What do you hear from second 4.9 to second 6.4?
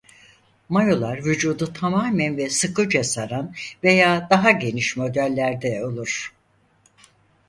modeller de olur.